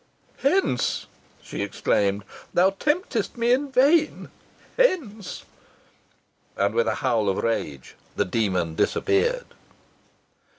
[0.39, 1.05] "Hence!"
[1.43, 2.23] she exclaimed.
[2.55, 4.29] "Thou temptest me in vain.
[4.75, 5.45] Hence!"
[6.57, 9.45] And with a howl of rage the demon disappeared.